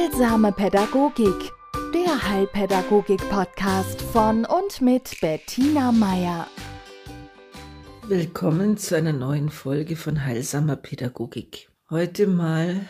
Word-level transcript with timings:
Heilsame 0.00 0.50
Pädagogik, 0.50 1.52
der 1.92 2.30
Heilpädagogik-Podcast 2.30 4.00
von 4.00 4.46
und 4.46 4.80
mit 4.80 5.20
Bettina 5.20 5.92
Meier. 5.92 6.46
Willkommen 8.08 8.78
zu 8.78 8.96
einer 8.96 9.12
neuen 9.12 9.50
Folge 9.50 9.96
von 9.96 10.24
Heilsamer 10.24 10.76
Pädagogik. 10.76 11.70
Heute 11.90 12.26
mal 12.26 12.88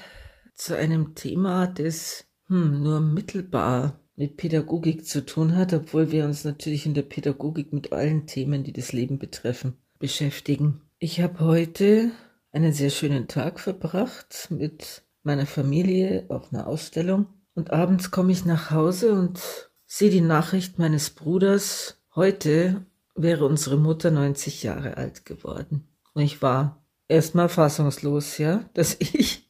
zu 0.54 0.76
einem 0.76 1.16
Thema, 1.16 1.66
das 1.66 2.26
hm, 2.46 2.80
nur 2.80 3.00
mittelbar 3.00 3.98
mit 4.14 4.36
Pädagogik 4.36 5.04
zu 5.04 5.26
tun 5.26 5.56
hat, 5.56 5.72
obwohl 5.72 6.12
wir 6.12 6.24
uns 6.26 6.44
natürlich 6.44 6.86
in 6.86 6.94
der 6.94 7.02
Pädagogik 7.02 7.72
mit 7.72 7.92
allen 7.92 8.28
Themen, 8.28 8.62
die 8.62 8.72
das 8.72 8.92
Leben 8.92 9.18
betreffen, 9.18 9.76
beschäftigen. 9.98 10.82
Ich 11.00 11.20
habe 11.20 11.40
heute 11.40 12.12
einen 12.52 12.72
sehr 12.72 12.90
schönen 12.90 13.26
Tag 13.26 13.58
verbracht 13.58 14.46
mit 14.50 15.02
meiner 15.22 15.46
Familie 15.46 16.26
auf 16.28 16.52
einer 16.52 16.66
Ausstellung 16.66 17.26
und 17.54 17.72
abends 17.72 18.10
komme 18.10 18.32
ich 18.32 18.44
nach 18.44 18.70
Hause 18.70 19.12
und 19.12 19.40
sehe 19.86 20.10
die 20.10 20.20
Nachricht 20.20 20.78
meines 20.78 21.10
Bruders, 21.10 22.00
heute 22.14 22.86
wäre 23.14 23.44
unsere 23.44 23.76
Mutter 23.76 24.10
90 24.10 24.62
Jahre 24.62 24.96
alt 24.96 25.26
geworden. 25.26 25.88
Und 26.14 26.22
ich 26.22 26.42
war 26.42 26.82
erstmal 27.08 27.48
fassungslos, 27.48 28.38
ja, 28.38 28.64
dass 28.74 28.96
ich 28.98 29.48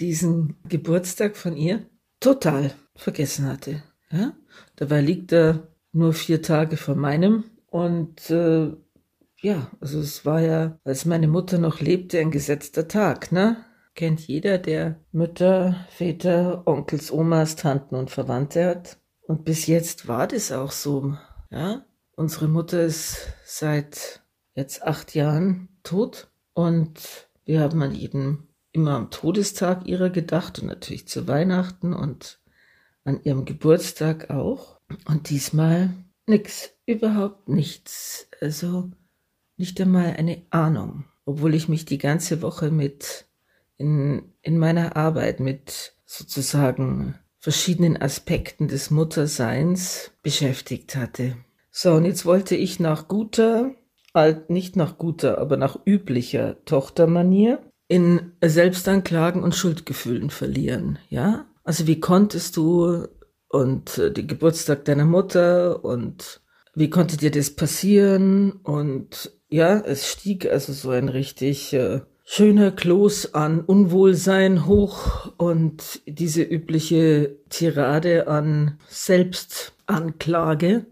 diesen 0.00 0.56
Geburtstag 0.68 1.36
von 1.36 1.56
ihr 1.56 1.86
total 2.20 2.72
vergessen 2.94 3.46
hatte. 3.46 3.82
Ja? 4.10 4.32
Dabei 4.76 5.00
liegt 5.00 5.32
er 5.32 5.68
nur 5.92 6.12
vier 6.12 6.42
Tage 6.42 6.76
vor 6.76 6.94
meinem 6.94 7.44
und 7.66 8.30
äh, 8.30 8.72
ja, 9.40 9.70
also 9.80 9.98
es 9.98 10.24
war 10.24 10.40
ja, 10.40 10.78
als 10.84 11.04
meine 11.04 11.26
Mutter 11.26 11.58
noch 11.58 11.80
lebte, 11.80 12.20
ein 12.20 12.30
gesetzter 12.30 12.86
Tag, 12.86 13.32
ne? 13.32 13.56
Kennt 13.94 14.26
jeder, 14.26 14.58
der 14.58 15.00
Mütter, 15.12 15.86
Väter, 15.90 16.62
Onkels, 16.66 17.12
Omas, 17.12 17.56
Tanten 17.56 17.94
und 17.94 18.10
Verwandte 18.10 18.66
hat. 18.66 18.98
Und 19.20 19.44
bis 19.44 19.66
jetzt 19.66 20.08
war 20.08 20.26
das 20.26 20.50
auch 20.50 20.72
so, 20.72 21.16
ja? 21.50 21.84
Unsere 22.14 22.48
Mutter 22.48 22.82
ist 22.82 23.34
seit 23.44 24.22
jetzt 24.54 24.82
acht 24.82 25.14
Jahren 25.14 25.68
tot 25.82 26.30
und 26.52 27.28
wir 27.44 27.60
haben 27.60 27.82
an 27.82 27.94
jedem 27.94 28.48
immer 28.72 28.92
am 28.92 29.10
Todestag 29.10 29.86
ihrer 29.86 30.10
gedacht 30.10 30.58
und 30.58 30.66
natürlich 30.66 31.08
zu 31.08 31.28
Weihnachten 31.28 31.92
und 31.92 32.40
an 33.04 33.22
ihrem 33.24 33.44
Geburtstag 33.44 34.30
auch. 34.30 34.80
Und 35.06 35.30
diesmal 35.30 35.90
nix, 36.26 36.70
überhaupt 36.86 37.48
nichts. 37.48 38.28
Also 38.40 38.90
nicht 39.56 39.80
einmal 39.80 40.14
eine 40.16 40.42
Ahnung, 40.50 41.04
obwohl 41.24 41.54
ich 41.54 41.68
mich 41.68 41.84
die 41.84 41.98
ganze 41.98 42.42
Woche 42.42 42.70
mit 42.70 43.26
in, 43.82 44.32
in 44.40 44.58
meiner 44.58 44.96
Arbeit 44.96 45.40
mit 45.40 45.94
sozusagen 46.06 47.16
verschiedenen 47.38 48.00
Aspekten 48.00 48.68
des 48.68 48.90
Mutterseins 48.90 50.12
beschäftigt 50.22 50.94
hatte. 50.94 51.36
So, 51.70 51.94
und 51.94 52.04
jetzt 52.04 52.24
wollte 52.24 52.54
ich 52.54 52.78
nach 52.78 53.08
guter, 53.08 53.74
nicht 54.48 54.76
nach 54.76 54.96
guter, 54.98 55.38
aber 55.38 55.56
nach 55.56 55.76
üblicher 55.84 56.64
Tochtermanier 56.64 57.60
in 57.88 58.32
Selbstanklagen 58.42 59.42
und 59.42 59.56
Schuldgefühlen 59.56 60.30
verlieren, 60.30 60.98
ja? 61.08 61.46
Also 61.64 61.86
wie 61.86 62.00
konntest 62.00 62.56
du 62.56 63.06
und 63.48 63.98
äh, 63.98 64.12
den 64.12 64.26
Geburtstag 64.26 64.84
deiner 64.84 65.04
Mutter 65.04 65.84
und 65.84 66.40
wie 66.74 66.90
konnte 66.90 67.16
dir 67.16 67.30
das 67.30 67.50
passieren 67.54 68.52
und 68.62 69.32
ja, 69.50 69.78
es 69.80 70.10
stieg 70.10 70.50
also 70.50 70.72
so 70.72 70.90
ein 70.90 71.08
richtig 71.08 71.72
äh, 71.74 72.00
schöner 72.24 72.70
Kloß 72.70 73.34
an 73.34 73.60
Unwohlsein 73.60 74.66
hoch 74.66 75.32
und 75.36 76.00
diese 76.06 76.42
übliche 76.42 77.38
Tirade 77.48 78.28
an 78.28 78.78
Selbstanklage. 78.88 80.86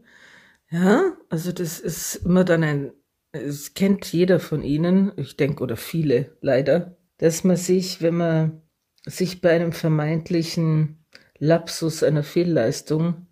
Ja, 0.70 1.12
also 1.28 1.52
das 1.52 1.80
ist 1.80 2.16
immer 2.16 2.44
dann 2.44 2.62
ein, 2.62 2.92
es 3.32 3.74
kennt 3.74 4.12
jeder 4.12 4.40
von 4.40 4.62
Ihnen, 4.62 5.12
ich 5.16 5.36
denke, 5.36 5.62
oder 5.62 5.76
viele 5.76 6.36
leider, 6.40 6.96
dass 7.18 7.44
man 7.44 7.56
sich, 7.56 8.02
wenn 8.02 8.16
man 8.16 8.62
sich 9.04 9.40
bei 9.40 9.50
einem 9.50 9.72
vermeintlichen 9.72 11.04
Lapsus 11.38 12.02
einer 12.02 12.22
Fehlleistung 12.22 13.26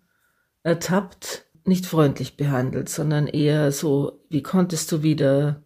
ertappt, 0.63 1.45
nicht 1.65 1.85
freundlich 1.85 2.37
behandelt, 2.37 2.89
sondern 2.89 3.27
eher 3.27 3.71
so, 3.71 4.23
wie 4.29 4.41
konntest 4.41 4.91
du 4.91 5.03
wieder, 5.03 5.63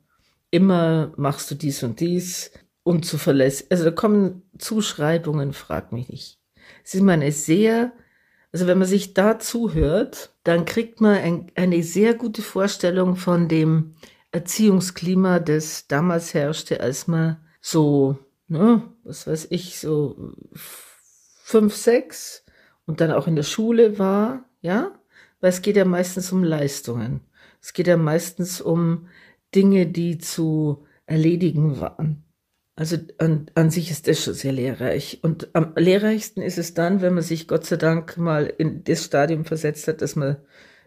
immer 0.53 1.11
machst 1.17 1.49
du 1.51 1.55
dies 1.55 1.83
und 1.83 1.99
dies, 1.99 2.51
unzuverlässig. 2.83 3.67
Also 3.69 3.85
da 3.85 3.91
kommen 3.91 4.43
Zuschreibungen, 4.57 5.53
frag 5.53 5.91
mich 5.91 6.09
nicht. 6.09 6.39
Es 6.83 6.93
ist 6.93 7.01
immer 7.01 7.13
eine 7.13 7.31
sehr, 7.31 7.91
also 8.51 8.67
wenn 8.67 8.77
man 8.77 8.87
sich 8.87 9.13
da 9.13 9.39
zuhört, 9.39 10.33
dann 10.43 10.65
kriegt 10.65 11.01
man 11.01 11.15
ein, 11.15 11.51
eine 11.55 11.81
sehr 11.83 12.13
gute 12.13 12.41
Vorstellung 12.41 13.15
von 13.15 13.47
dem 13.47 13.95
Erziehungsklima, 14.31 15.39
das 15.39 15.87
damals 15.87 16.33
herrschte, 16.33 16.81
als 16.81 17.07
man 17.07 17.37
so 17.61 18.19
ne, 18.47 18.83
was 19.03 19.27
weiß 19.27 19.47
ich, 19.49 19.79
so 19.79 20.33
fünf, 20.53 21.75
sechs 21.75 22.45
und 22.85 23.01
dann 23.01 23.11
auch 23.11 23.27
in 23.27 23.35
der 23.35 23.43
Schule 23.43 23.99
war, 23.99 24.45
ja, 24.61 24.91
weil 25.41 25.49
es 25.49 25.61
geht 25.61 25.75
ja 25.75 25.85
meistens 25.85 26.31
um 26.31 26.43
Leistungen. 26.43 27.21
Es 27.61 27.73
geht 27.73 27.87
ja 27.87 27.97
meistens 27.97 28.61
um 28.61 29.07
Dinge, 29.55 29.87
die 29.87 30.17
zu 30.17 30.85
erledigen 31.05 31.79
waren. 31.79 32.23
Also 32.75 32.97
an, 33.19 33.51
an 33.53 33.69
sich 33.69 33.91
ist 33.91 34.07
das 34.07 34.23
schon 34.23 34.33
sehr 34.33 34.51
lehrreich. 34.51 35.19
Und 35.21 35.49
am 35.53 35.73
lehrreichsten 35.75 36.41
ist 36.41 36.57
es 36.57 36.73
dann, 36.73 37.01
wenn 37.01 37.13
man 37.13 37.23
sich 37.23 37.47
Gott 37.47 37.65
sei 37.65 37.75
Dank 37.77 38.17
mal 38.17 38.45
in 38.45 38.83
das 38.83 39.05
Stadium 39.05 39.45
versetzt 39.45 39.87
hat, 39.87 40.01
dass 40.01 40.15
man 40.15 40.37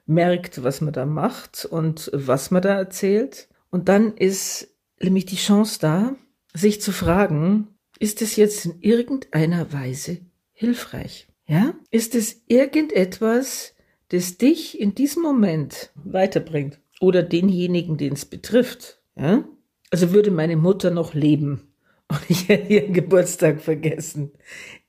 merkt, 0.05 0.63
was 0.63 0.81
man 0.81 0.93
da 0.93 1.07
macht 1.07 1.65
und 1.65 2.11
was 2.13 2.51
man 2.51 2.63
da 2.63 2.77
erzählt. 2.77 3.49
Und 3.71 3.89
dann 3.89 4.17
ist 4.17 4.69
nämlich 5.01 5.27
die 5.27 5.37
Chance 5.37 5.79
da, 5.81 6.17
sich 6.55 6.81
zu 6.81 6.91
fragen, 6.91 7.69
ist 7.99 8.23
es 8.23 8.37
jetzt 8.37 8.67
in 8.67 8.81
irgendeiner 8.81 9.73
Weise 9.73 10.19
hilfreich? 10.53 11.29
Ja? 11.47 11.75
Ist 11.91 12.15
es 12.15 12.43
irgendetwas, 12.47 13.75
das 14.09 14.39
dich 14.39 14.81
in 14.81 14.95
diesem 14.95 15.23
Moment 15.23 15.93
weiterbringt? 15.95 16.81
Oder 17.01 17.23
denjenigen, 17.23 17.97
den 17.97 18.15
es 18.15 18.25
betrifft? 18.25 19.01
Ja? 19.17 19.45
Also 19.91 20.13
würde 20.13 20.31
meine 20.31 20.57
Mutter 20.57 20.91
noch 20.91 21.15
leben 21.15 21.73
und 22.09 22.21
ich 22.29 22.49
hätte 22.49 22.73
ihren 22.73 22.93
Geburtstag 22.93 23.61
vergessen. 23.61 24.33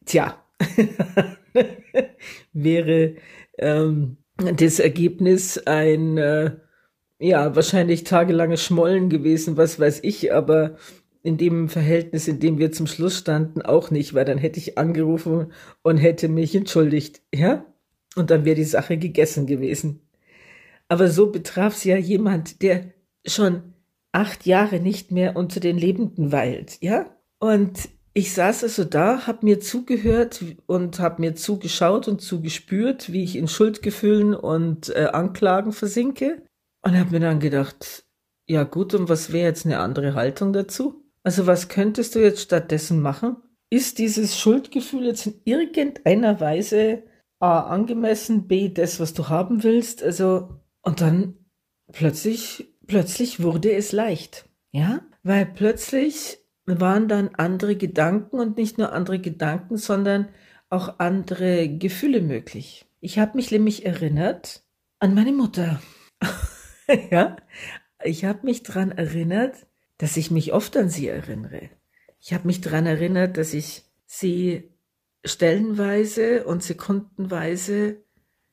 Tja, 0.05 0.41
wäre 2.53 3.15
ähm, 3.57 4.17
das 4.37 4.79
Ergebnis 4.79 5.57
ein, 5.65 6.17
äh, 6.17 6.51
ja, 7.19 7.55
wahrscheinlich 7.55 8.03
tagelanges 8.03 8.63
Schmollen 8.63 9.09
gewesen, 9.09 9.57
was 9.57 9.79
weiß 9.79 10.01
ich, 10.03 10.31
aber 10.31 10.77
in 11.23 11.37
dem 11.37 11.67
Verhältnis, 11.67 12.27
in 12.27 12.39
dem 12.39 12.57
wir 12.57 12.71
zum 12.71 12.87
Schluss 12.87 13.17
standen, 13.17 13.61
auch 13.61 13.91
nicht, 13.91 14.13
weil 14.13 14.25
dann 14.25 14.37
hätte 14.37 14.59
ich 14.59 14.77
angerufen 14.77 15.51
und 15.81 15.97
hätte 15.97 16.29
mich 16.29 16.55
entschuldigt, 16.55 17.21
ja? 17.33 17.65
Und 18.15 18.31
dann 18.31 18.45
wäre 18.45 18.55
die 18.55 18.63
Sache 18.63 18.97
gegessen 18.97 19.45
gewesen. 19.45 20.06
Aber 20.89 21.09
so 21.09 21.31
betraf 21.31 21.75
es 21.75 21.83
ja 21.83 21.97
jemand, 21.97 22.61
der 22.61 22.85
schon 23.25 23.73
acht 24.11 24.45
Jahre 24.45 24.79
nicht 24.79 25.11
mehr 25.11 25.35
unter 25.35 25.59
den 25.59 25.77
Lebenden 25.77 26.31
weilt, 26.31 26.77
ja? 26.81 27.05
Und 27.39 27.89
ich 28.13 28.33
saß 28.33 28.63
also 28.63 28.83
da, 28.83 29.27
hab 29.27 29.43
mir 29.43 29.59
zugehört 29.59 30.43
und 30.65 30.99
hab 30.99 31.19
mir 31.19 31.35
zugeschaut 31.35 32.07
und 32.07 32.19
zugespürt, 32.19 33.11
wie 33.11 33.23
ich 33.23 33.35
in 33.35 33.47
Schuldgefühlen 33.47 34.33
und 34.33 34.89
äh, 34.89 35.09
Anklagen 35.13 35.71
versinke 35.71 36.41
und 36.81 36.97
hab 36.97 37.11
mir 37.11 37.19
dann 37.19 37.39
gedacht, 37.39 38.05
ja 38.47 38.63
gut, 38.63 38.95
und 38.95 39.07
was 39.07 39.31
wäre 39.33 39.47
jetzt 39.47 39.65
eine 39.65 39.79
andere 39.79 40.15
Haltung 40.15 40.51
dazu? 40.51 41.03
Also 41.21 41.45
was 41.45 41.67
könntest 41.67 42.15
du 42.15 42.19
jetzt 42.19 42.41
stattdessen 42.41 43.01
machen? 43.01 43.35
Ist 43.69 43.99
dieses 43.99 44.39
Schuldgefühl 44.39 45.05
jetzt 45.05 45.27
in 45.27 45.35
irgendeiner 45.43 46.39
Weise 46.39 47.03
A 47.39 47.59
angemessen, 47.59 48.47
B 48.47 48.69
das, 48.69 48.99
was 48.99 49.13
du 49.13 49.29
haben 49.29 49.63
willst? 49.63 50.01
Also, 50.01 50.55
und 50.87 51.01
dann 51.01 51.35
plötzlich, 51.91 52.73
plötzlich 52.87 53.43
wurde 53.43 53.73
es 53.73 53.91
leicht. 53.91 54.47
Ja? 54.71 55.01
Weil 55.21 55.45
plötzlich 55.45 56.37
waren 56.65 57.09
dann 57.09 57.35
andere 57.35 57.75
Gedanken 57.75 58.39
und 58.39 58.55
nicht 58.55 58.77
nur 58.77 58.93
andere 58.93 59.19
Gedanken, 59.19 59.75
sondern 59.75 60.29
auch 60.69 60.99
andere 60.99 61.67
Gefühle 61.67 62.21
möglich. 62.21 62.85
Ich 63.01 63.19
habe 63.19 63.35
mich 63.35 63.51
nämlich 63.51 63.85
erinnert 63.85 64.63
an 64.99 65.13
meine 65.13 65.33
Mutter. 65.33 65.81
ja, 67.11 67.35
ich 68.01 68.23
habe 68.23 68.45
mich 68.45 68.63
daran 68.63 68.91
erinnert, 68.91 69.67
dass 69.97 70.15
ich 70.15 70.31
mich 70.31 70.53
oft 70.53 70.77
an 70.77 70.89
sie 70.89 71.09
erinnere. 71.09 71.69
Ich 72.21 72.33
habe 72.33 72.47
mich 72.47 72.61
daran 72.61 72.85
erinnert, 72.85 73.35
dass 73.35 73.53
ich 73.53 73.83
sie 74.05 74.71
stellenweise 75.25 76.45
und 76.45 76.63
sekundenweise 76.63 78.05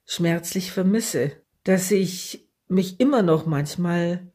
schmerzlich 0.05 0.73
vermisse, 0.73 1.44
dass 1.65 1.91
ich 1.91 2.49
mich 2.69 3.01
immer 3.01 3.23
noch 3.23 3.47
manchmal 3.47 4.33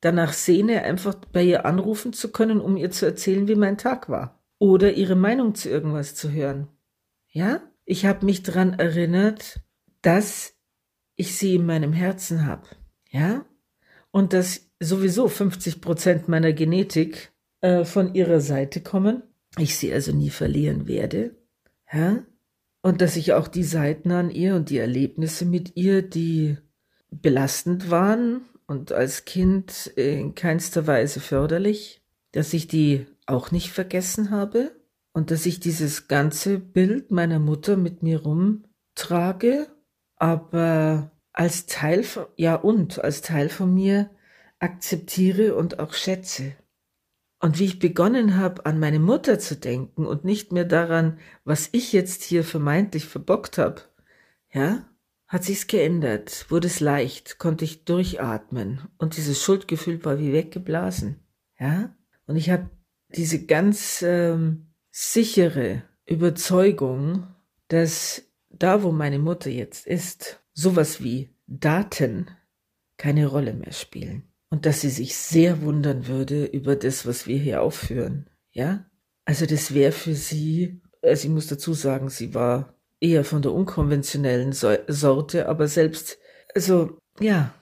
danach 0.00 0.32
sehne, 0.32 0.82
einfach 0.82 1.14
bei 1.14 1.42
ihr 1.42 1.64
anrufen 1.66 2.12
zu 2.12 2.30
können, 2.30 2.60
um 2.60 2.76
ihr 2.76 2.90
zu 2.90 3.06
erzählen, 3.06 3.48
wie 3.48 3.54
mein 3.54 3.78
Tag 3.78 4.08
war. 4.08 4.42
Oder 4.58 4.92
ihre 4.92 5.16
Meinung 5.16 5.54
zu 5.54 5.68
irgendwas 5.68 6.14
zu 6.14 6.30
hören. 6.30 6.68
Ja? 7.28 7.60
ich 7.86 8.04
habe 8.04 8.26
mich 8.26 8.42
dran 8.42 8.74
erinnert, 8.74 9.60
dass 10.02 10.54
ich 11.14 11.38
sie 11.38 11.54
in 11.54 11.64
meinem 11.64 11.92
Herzen 11.92 12.44
habe, 12.44 12.66
ja, 13.08 13.46
und 14.10 14.32
dass 14.32 14.68
sowieso 14.80 15.28
50 15.28 15.80
Prozent 15.80 16.28
meiner 16.28 16.52
Genetik 16.52 17.32
äh, 17.62 17.84
von 17.84 18.14
ihrer 18.14 18.40
Seite 18.40 18.82
kommen, 18.82 19.22
ich 19.56 19.76
sie 19.76 19.92
also 19.92 20.12
nie 20.12 20.30
verlieren 20.30 20.86
werde, 20.86 21.36
ja, 21.90 22.24
und 22.82 23.00
dass 23.00 23.16
ich 23.16 23.32
auch 23.32 23.48
die 23.48 23.64
Seiten 23.64 24.10
an 24.12 24.30
ihr 24.30 24.54
und 24.54 24.70
die 24.70 24.78
Erlebnisse 24.78 25.44
mit 25.44 25.76
ihr, 25.76 26.02
die 26.02 26.56
belastend 27.10 27.90
waren 27.90 28.42
und 28.66 28.92
als 28.92 29.24
Kind 29.24 29.86
in 29.96 30.34
keinster 30.34 30.86
Weise 30.86 31.20
förderlich, 31.20 32.02
dass 32.32 32.52
ich 32.52 32.68
die 32.68 33.06
auch 33.26 33.50
nicht 33.50 33.72
vergessen 33.72 34.30
habe 34.30 34.72
und 35.12 35.30
dass 35.30 35.46
ich 35.46 35.60
dieses 35.60 36.08
ganze 36.08 36.58
Bild 36.58 37.10
meiner 37.10 37.38
Mutter 37.38 37.76
mit 37.76 38.02
mir 38.02 38.22
rumtrage, 38.22 39.66
aber 40.16 41.10
als 41.32 41.66
Teil 41.66 42.02
von, 42.02 42.26
ja 42.36 42.54
und 42.54 43.02
als 43.02 43.22
Teil 43.22 43.48
von 43.48 43.72
mir 43.72 44.10
akzeptiere 44.58 45.54
und 45.54 45.78
auch 45.78 45.92
schätze. 45.92 46.52
Und 47.46 47.60
wie 47.60 47.66
ich 47.66 47.78
begonnen 47.78 48.38
habe, 48.38 48.66
an 48.66 48.80
meine 48.80 48.98
Mutter 48.98 49.38
zu 49.38 49.54
denken 49.54 50.04
und 50.04 50.24
nicht 50.24 50.50
mehr 50.50 50.64
daran, 50.64 51.20
was 51.44 51.68
ich 51.70 51.92
jetzt 51.92 52.24
hier 52.24 52.42
vermeintlich 52.42 53.04
verbockt 53.04 53.56
habe, 53.56 53.82
ja, 54.52 54.84
hat 55.28 55.44
sich's 55.44 55.68
geändert, 55.68 56.46
wurde 56.48 56.66
es 56.66 56.80
leicht, 56.80 57.38
konnte 57.38 57.64
ich 57.64 57.84
durchatmen 57.84 58.88
und 58.98 59.16
dieses 59.16 59.40
Schuldgefühl 59.44 60.04
war 60.04 60.18
wie 60.18 60.32
weggeblasen, 60.32 61.20
ja. 61.56 61.94
Und 62.26 62.34
ich 62.34 62.50
habe 62.50 62.68
diese 63.10 63.46
ganz 63.46 64.02
ähm, 64.02 64.72
sichere 64.90 65.84
Überzeugung, 66.04 67.28
dass 67.68 68.24
da, 68.50 68.82
wo 68.82 68.90
meine 68.90 69.20
Mutter 69.20 69.50
jetzt 69.50 69.86
ist, 69.86 70.42
sowas 70.52 71.00
wie 71.00 71.30
Daten 71.46 72.26
keine 72.96 73.28
Rolle 73.28 73.54
mehr 73.54 73.72
spielen. 73.72 74.24
Und 74.48 74.64
dass 74.64 74.80
sie 74.80 74.90
sich 74.90 75.16
sehr 75.16 75.62
wundern 75.62 76.06
würde 76.06 76.44
über 76.44 76.76
das, 76.76 77.06
was 77.06 77.26
wir 77.26 77.38
hier 77.38 77.62
aufführen. 77.62 78.30
Ja? 78.52 78.86
Also 79.24 79.44
das 79.44 79.74
wäre 79.74 79.92
für 79.92 80.14
sie, 80.14 80.80
also 81.02 81.26
ich 81.26 81.34
muss 81.34 81.48
dazu 81.48 81.74
sagen, 81.74 82.08
sie 82.08 82.32
war 82.34 82.74
eher 83.00 83.24
von 83.24 83.42
der 83.42 83.52
unkonventionellen 83.52 84.52
Sorte, 84.52 85.48
aber 85.48 85.68
selbst, 85.68 86.18
also 86.54 86.98
ja, 87.20 87.52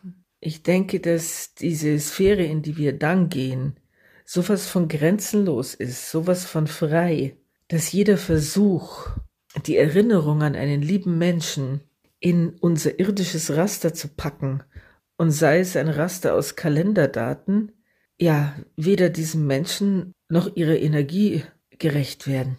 ich 0.41 0.63
denke, 0.63 1.01
dass 1.01 1.55
diese 1.55 1.99
Sphäre, 1.99 2.45
in 2.45 2.63
die 2.63 2.77
wir 2.77 2.97
dann 2.99 3.31
gehen, 3.31 3.81
sowas 4.27 4.67
von 4.67 4.89
grenzenlos 4.89 5.75
ist, 5.75 6.11
sowas 6.11 6.45
von 6.45 6.67
frei, 6.67 7.39
dass 7.69 7.93
jeder 7.93 8.19
Versuch, 8.19 9.09
die 9.67 9.77
Erinnerung 9.77 10.43
an 10.43 10.55
einen 10.55 10.83
lieben 10.83 11.17
Menschen 11.19 11.81
in 12.21 12.51
unser 12.61 12.99
irdisches 12.99 13.57
Raster 13.57 13.95
zu 13.95 14.09
packen, 14.09 14.63
und 15.17 15.31
sei 15.31 15.61
es 15.61 15.77
ein 15.77 15.89
Raster 15.89 16.35
aus 16.35 16.57
Kalenderdaten, 16.57 17.73
ja, 18.19 18.55
weder 18.77 19.11
diesem 19.11 19.47
Menschen 19.47 20.13
noch 20.29 20.57
ihrer 20.57 20.77
Energie 20.77 21.45
gerecht 21.71 22.27
werden. 22.27 22.59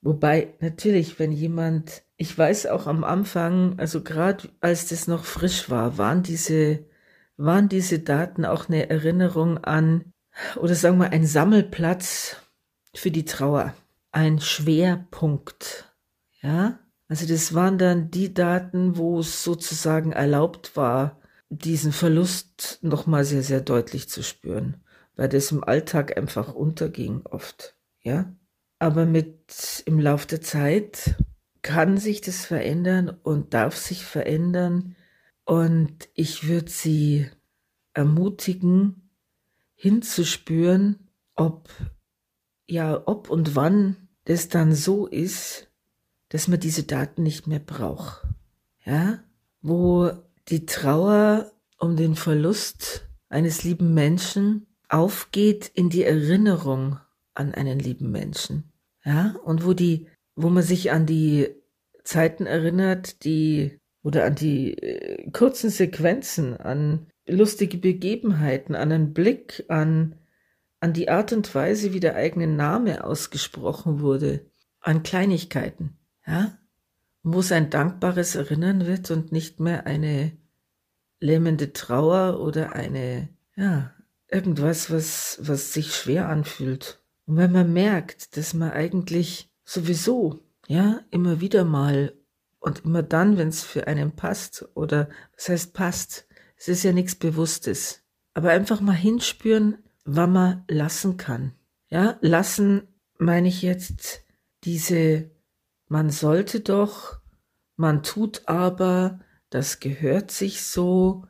Wobei 0.00 0.54
natürlich, 0.60 1.18
wenn 1.18 1.32
jemand, 1.32 2.02
ich 2.16 2.36
weiß 2.36 2.66
auch 2.66 2.86
am 2.86 3.04
Anfang, 3.04 3.78
also 3.78 4.02
gerade 4.02 4.48
als 4.60 4.86
das 4.88 5.08
noch 5.08 5.24
frisch 5.24 5.70
war, 5.70 5.98
waren 5.98 6.22
diese, 6.22 6.84
waren 7.36 7.68
diese 7.68 7.98
Daten 7.98 8.44
auch 8.44 8.68
eine 8.68 8.88
Erinnerung 8.88 9.58
an 9.58 10.12
oder 10.56 10.74
sagen 10.74 10.98
wir 10.98 11.10
ein 11.10 11.26
Sammelplatz 11.26 12.36
für 12.94 13.10
die 13.10 13.24
Trauer, 13.24 13.74
ein 14.12 14.40
Schwerpunkt. 14.40 15.92
Ja, 16.40 16.78
also 17.08 17.26
das 17.26 17.54
waren 17.54 17.78
dann 17.78 18.10
die 18.10 18.32
Daten, 18.32 18.96
wo 18.96 19.18
es 19.18 19.42
sozusagen 19.42 20.12
erlaubt 20.12 20.76
war, 20.76 21.20
diesen 21.50 21.92
Verlust 21.92 22.78
nochmal 22.82 23.24
sehr, 23.24 23.42
sehr 23.42 23.60
deutlich 23.60 24.08
zu 24.08 24.22
spüren, 24.22 24.82
weil 25.16 25.28
das 25.28 25.50
im 25.50 25.64
Alltag 25.64 26.16
einfach 26.16 26.54
unterging 26.54 27.22
oft. 27.24 27.76
Ja, 28.00 28.32
aber 28.78 29.06
mit 29.06 29.82
im 29.86 29.98
Lauf 29.98 30.26
der 30.26 30.40
Zeit 30.40 31.16
kann 31.62 31.98
sich 31.98 32.20
das 32.20 32.44
verändern 32.44 33.08
und 33.08 33.54
darf 33.54 33.76
sich 33.76 34.04
verändern 34.04 34.94
und 35.44 36.08
ich 36.14 36.46
würde 36.46 36.70
sie 36.70 37.28
ermutigen, 37.94 39.10
hinzuspüren, 39.74 41.08
ob, 41.34 41.68
ja, 42.66 43.02
ob 43.06 43.30
und 43.30 43.56
wann 43.56 44.08
das 44.24 44.48
dann 44.48 44.74
so 44.74 45.06
ist, 45.06 45.70
dass 46.28 46.48
man 46.48 46.60
diese 46.60 46.82
Daten 46.82 47.22
nicht 47.22 47.46
mehr 47.46 47.60
braucht. 47.60 48.26
Ja, 48.84 49.24
wo 49.62 50.12
die 50.48 50.66
Trauer 50.66 51.52
um 51.78 51.96
den 51.96 52.14
Verlust 52.14 53.08
eines 53.28 53.64
lieben 53.64 53.94
Menschen 53.94 54.66
aufgeht 54.88 55.70
in 55.74 55.90
die 55.90 56.04
Erinnerung 56.04 56.98
an 57.34 57.54
einen 57.54 57.78
lieben 57.78 58.10
Menschen. 58.10 58.72
Ja, 59.04 59.36
und 59.44 59.64
wo 59.64 59.74
die, 59.74 60.08
wo 60.34 60.48
man 60.48 60.62
sich 60.62 60.90
an 60.90 61.06
die 61.06 61.48
Zeiten 62.04 62.46
erinnert, 62.46 63.24
die, 63.24 63.78
oder 64.02 64.24
an 64.24 64.34
die 64.34 64.76
äh, 64.78 65.30
kurzen 65.30 65.70
Sequenzen, 65.70 66.56
an 66.56 67.06
lustige 67.26 67.78
Begebenheiten, 67.78 68.74
an 68.74 68.90
einen 68.90 69.12
Blick, 69.12 69.64
an, 69.68 70.16
an 70.80 70.92
die 70.94 71.08
Art 71.08 71.32
und 71.32 71.54
Weise, 71.54 71.92
wie 71.92 72.00
der 72.00 72.16
eigene 72.16 72.46
Name 72.46 73.04
ausgesprochen 73.04 74.00
wurde, 74.00 74.46
an 74.80 75.02
Kleinigkeiten, 75.02 75.98
ja, 76.26 76.57
wo 77.32 77.40
es 77.40 77.52
ein 77.52 77.70
dankbares 77.70 78.34
Erinnern 78.34 78.86
wird 78.86 79.10
und 79.10 79.32
nicht 79.32 79.60
mehr 79.60 79.86
eine 79.86 80.32
lähmende 81.20 81.72
Trauer 81.72 82.40
oder 82.40 82.72
eine, 82.74 83.28
ja, 83.56 83.92
irgendwas, 84.28 84.90
was, 84.90 85.38
was 85.42 85.72
sich 85.72 85.94
schwer 85.94 86.28
anfühlt. 86.28 87.02
Und 87.26 87.36
wenn 87.36 87.52
man 87.52 87.72
merkt, 87.72 88.36
dass 88.36 88.54
man 88.54 88.70
eigentlich 88.70 89.50
sowieso, 89.64 90.40
ja, 90.66 91.00
immer 91.10 91.40
wieder 91.40 91.64
mal 91.64 92.14
und 92.60 92.84
immer 92.84 93.02
dann, 93.02 93.36
wenn 93.36 93.48
es 93.48 93.62
für 93.62 93.86
einen 93.86 94.12
passt 94.12 94.68
oder 94.74 95.08
was 95.36 95.48
heißt 95.48 95.74
passt, 95.74 96.26
es 96.56 96.68
ist 96.68 96.82
ja 96.82 96.92
nichts 96.92 97.14
Bewusstes. 97.14 98.02
Aber 98.34 98.50
einfach 98.50 98.80
mal 98.80 98.92
hinspüren, 98.92 99.78
wann 100.04 100.32
man 100.32 100.64
lassen 100.68 101.16
kann. 101.16 101.52
Ja, 101.90 102.18
lassen 102.20 102.88
meine 103.18 103.48
ich 103.48 103.62
jetzt 103.62 104.22
diese, 104.64 105.30
man 105.88 106.10
sollte 106.10 106.60
doch, 106.60 107.17
man 107.78 108.02
tut 108.02 108.42
aber, 108.46 109.20
das 109.50 109.78
gehört 109.78 110.32
sich 110.32 110.62
so, 110.62 111.24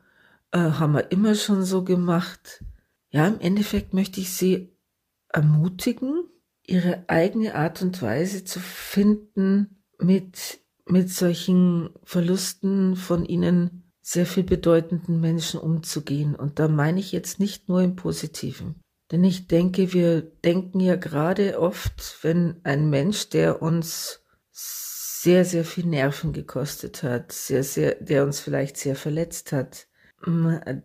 äh, 0.51 0.57
haben 0.57 0.93
wir 0.93 1.11
immer 1.11 1.35
schon 1.35 1.63
so 1.63 1.83
gemacht. 1.83 2.63
Ja, 3.11 3.27
im 3.27 3.39
Endeffekt 3.39 3.93
möchte 3.93 4.19
ich 4.19 4.33
Sie 4.33 4.75
ermutigen, 5.29 6.25
Ihre 6.65 7.05
eigene 7.07 7.53
Art 7.53 7.83
und 7.83 8.01
Weise 8.01 8.43
zu 8.45 8.59
finden, 8.59 9.83
mit, 9.99 10.59
mit 10.85 11.11
solchen 11.11 11.91
Verlusten 12.03 12.95
von 12.95 13.25
Ihnen 13.25 13.91
sehr 14.01 14.25
viel 14.25 14.43
bedeutenden 14.43 15.21
Menschen 15.21 15.59
umzugehen. 15.59 16.33
Und 16.33 16.57
da 16.57 16.67
meine 16.67 16.99
ich 16.99 17.11
jetzt 17.11 17.39
nicht 17.39 17.69
nur 17.69 17.83
im 17.83 17.95
Positiven. 17.95 18.81
Denn 19.11 19.23
ich 19.23 19.47
denke, 19.47 19.93
wir 19.93 20.21
denken 20.21 20.79
ja 20.79 20.95
gerade 20.95 21.59
oft, 21.59 22.17
wenn 22.23 22.59
ein 22.63 22.89
Mensch, 22.89 23.29
der 23.29 23.61
uns 23.61 24.23
sehr, 25.21 25.43
sehr 25.43 25.65
viel 25.65 25.85
Nerven 25.85 26.31
gekostet 26.31 27.03
hat, 27.03 27.33
sehr, 27.33 27.63
sehr, 27.63 27.95
der 27.95 28.23
uns 28.23 28.39
vielleicht 28.39 28.77
sehr 28.77 28.95
verletzt 28.95 29.51
hat, 29.51 29.87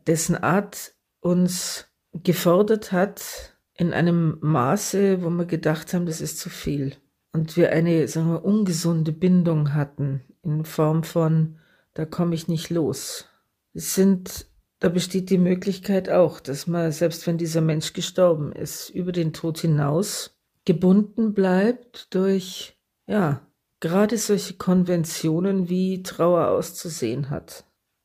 dessen 0.08 0.36
Art 0.36 0.92
uns 1.20 1.86
gefordert 2.12 2.90
hat 2.90 3.56
in 3.74 3.92
einem 3.92 4.38
Maße, 4.40 5.22
wo 5.22 5.30
wir 5.30 5.44
gedacht 5.44 5.94
haben, 5.94 6.06
das 6.06 6.20
ist 6.20 6.40
zu 6.40 6.50
viel. 6.50 6.96
Und 7.32 7.56
wir 7.56 7.70
eine, 7.70 8.08
sagen 8.08 8.32
wir, 8.32 8.44
ungesunde 8.44 9.12
Bindung 9.12 9.72
hatten 9.72 10.22
in 10.42 10.64
Form 10.64 11.04
von 11.04 11.58
da 11.94 12.04
komme 12.04 12.34
ich 12.34 12.48
nicht 12.48 12.70
los. 12.70 13.26
Es 13.72 13.94
sind, 13.94 14.46
da 14.80 14.88
besteht 14.88 15.30
die 15.30 15.38
Möglichkeit 15.38 16.10
auch, 16.10 16.40
dass 16.40 16.66
man, 16.66 16.90
selbst 16.90 17.24
wenn 17.28 17.38
dieser 17.38 17.60
Mensch 17.60 17.92
gestorben 17.92 18.50
ist, 18.50 18.90
über 18.90 19.12
den 19.12 19.32
Tod 19.32 19.58
hinaus 19.60 20.36
gebunden 20.64 21.34
bleibt 21.34 22.12
durch, 22.12 22.76
ja, 23.06 23.46
gerade 23.88 24.18
solche 24.18 24.54
Konventionen, 24.54 25.68
wie 25.68 26.02
Trauer 26.02 26.48
auszusehen 26.48 27.30
hat. 27.30 27.64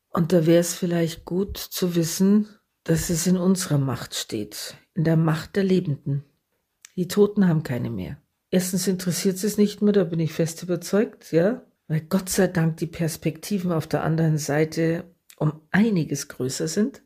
Und 0.09 0.33
da 0.33 0.45
wäre 0.45 0.59
es 0.59 0.75
vielleicht 0.75 1.25
gut 1.25 1.57
zu 1.57 1.95
wissen, 1.95 2.47
dass 2.83 3.09
es 3.09 3.27
in 3.27 3.37
unserer 3.37 3.77
Macht 3.77 4.15
steht, 4.15 4.75
in 4.93 5.03
der 5.03 5.17
Macht 5.17 5.55
der 5.55 5.63
Lebenden. 5.63 6.23
Die 6.95 7.07
Toten 7.07 7.47
haben 7.47 7.63
keine 7.63 7.89
mehr. 7.89 8.17
Erstens 8.49 8.87
interessiert 8.87 9.43
es 9.43 9.57
nicht 9.57 9.81
mehr, 9.81 9.93
da 9.93 10.03
bin 10.03 10.19
ich 10.19 10.33
fest 10.33 10.63
überzeugt, 10.63 11.31
ja 11.31 11.61
weil 11.89 12.01
Gott 12.01 12.29
sei 12.29 12.47
Dank 12.47 12.77
die 12.77 12.87
Perspektiven 12.87 13.73
auf 13.73 13.87
der 13.87 14.03
anderen 14.03 14.37
Seite 14.37 15.03
um 15.37 15.59
einiges 15.71 16.27
größer 16.29 16.67
sind 16.67 17.01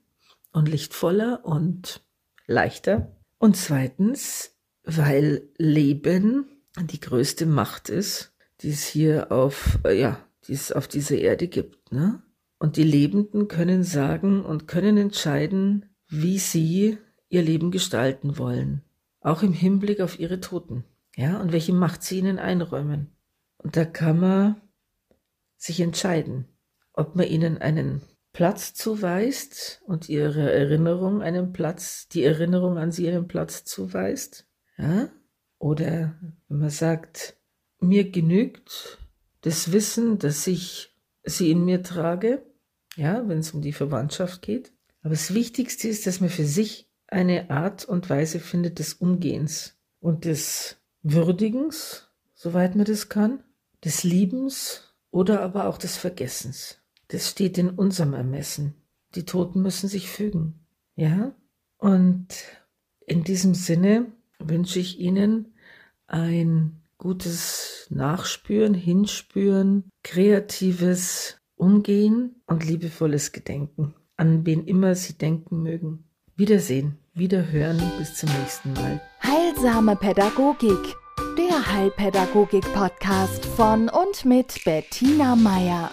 und 0.51 0.67
lichtvoller 0.67 1.45
und 1.45 2.05
leichter. 2.45 3.15
Und 3.37 3.55
zweitens, 3.55 4.57
weil 4.83 5.49
Leben 5.57 6.45
die 6.77 6.99
größte 6.99 7.45
Macht 7.45 7.89
ist, 7.89 8.32
die 8.63 8.69
es 8.69 8.85
hier 8.85 9.31
auf, 9.31 9.79
äh, 9.85 9.99
ja, 9.99 10.17
die 10.47 10.53
es 10.53 10.71
auf 10.71 10.87
dieser 10.87 11.17
Erde 11.17 11.47
gibt, 11.47 11.91
ne? 11.91 12.23
Und 12.59 12.77
die 12.77 12.83
Lebenden 12.83 13.49
können 13.49 13.83
sagen 13.83 14.43
und 14.43 14.67
können 14.67 14.97
entscheiden, 14.97 15.85
wie 16.07 16.39
sie 16.39 16.97
ihr 17.27 17.41
Leben 17.41 17.71
gestalten 17.71 18.37
wollen. 18.37 18.83
Auch 19.19 19.43
im 19.43 19.51
Hinblick 19.51 19.99
auf 19.99 20.17
ihre 20.17 20.39
Toten. 20.39 20.85
Ja, 21.15 21.41
und 21.41 21.51
welche 21.51 21.73
Macht 21.73 22.03
sie 22.03 22.19
ihnen 22.19 22.39
einräumen. 22.39 23.11
Und 23.57 23.75
da 23.75 23.83
kann 23.83 24.19
man 24.19 24.61
sich 25.57 25.81
entscheiden, 25.81 26.45
ob 26.93 27.15
man 27.15 27.27
ihnen 27.27 27.57
einen 27.57 28.01
Platz 28.31 28.73
zuweist 28.73 29.81
und 29.85 30.07
ihre 30.09 30.51
Erinnerung 30.51 31.21
einen 31.21 31.53
Platz, 31.53 32.07
die 32.07 32.23
Erinnerung 32.23 32.77
an 32.77 32.91
sie 32.91 33.07
einen 33.09 33.27
Platz 33.27 33.65
zuweist. 33.65 34.47
Ja? 34.77 35.09
Oder 35.59 36.15
wenn 36.47 36.59
man 36.59 36.69
sagt, 36.69 37.37
mir 37.83 38.09
genügt 38.09 38.99
das 39.41 39.71
Wissen, 39.71 40.17
dass 40.19 40.47
ich 40.47 40.95
sie 41.23 41.51
in 41.51 41.65
mir 41.65 41.83
trage, 41.83 42.43
ja, 42.95 43.27
wenn 43.27 43.39
es 43.39 43.51
um 43.51 43.61
die 43.61 43.73
Verwandtschaft 43.73 44.41
geht. 44.41 44.71
Aber 45.01 45.11
das 45.11 45.33
Wichtigste 45.33 45.87
ist, 45.87 46.07
dass 46.07 46.21
man 46.21 46.29
für 46.29 46.45
sich 46.45 46.89
eine 47.07 47.49
Art 47.49 47.85
und 47.85 48.09
Weise 48.09 48.39
findet 48.39 48.79
des 48.79 48.93
Umgehens 48.93 49.77
und 49.99 50.25
des 50.25 50.77
Würdigens, 51.01 52.09
soweit 52.33 52.75
man 52.75 52.85
das 52.85 53.09
kann, 53.09 53.43
des 53.83 54.03
Liebens 54.03 54.93
oder 55.11 55.41
aber 55.41 55.67
auch 55.67 55.77
des 55.77 55.97
Vergessens. 55.97 56.79
Das 57.09 57.29
steht 57.29 57.57
in 57.57 57.69
unserem 57.69 58.13
Ermessen. 58.13 58.75
Die 59.15 59.25
Toten 59.25 59.61
müssen 59.61 59.89
sich 59.89 60.09
fügen. 60.09 60.65
Ja? 60.95 61.35
Und 61.77 62.27
in 63.05 63.23
diesem 63.23 63.53
Sinne 63.53 64.11
wünsche 64.39 64.79
ich 64.79 64.99
Ihnen 64.99 65.53
ein 66.07 66.82
gutes 67.03 67.85
Nachspüren, 67.89 68.73
Hinspüren, 68.73 69.89
kreatives 70.03 71.37
Umgehen 71.55 72.41
und 72.47 72.65
liebevolles 72.65 73.33
Gedenken, 73.33 73.93
an 74.15 74.45
wen 74.45 74.65
immer 74.65 74.95
Sie 74.95 75.17
denken 75.17 75.61
mögen. 75.61 76.05
Wiedersehen, 76.37 76.97
wiederhören, 77.13 77.79
bis 77.99 78.15
zum 78.15 78.29
nächsten 78.39 78.71
Mal. 78.73 79.01
Heilsame 79.21 79.97
Pädagogik, 79.97 80.95
der 81.37 81.73
Heilpädagogik-Podcast 81.73 83.45
von 83.47 83.89
und 83.89 84.23
mit 84.23 84.63
Bettina 84.63 85.35
Meier. 85.35 85.91